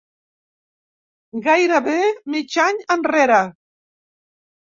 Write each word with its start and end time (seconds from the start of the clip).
Gairebé 1.47 1.99
mig 2.37 2.57
any 2.65 2.81
enrere. 2.97 3.39